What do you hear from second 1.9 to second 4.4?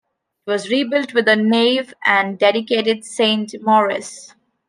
and dedicated to Saint Maurice.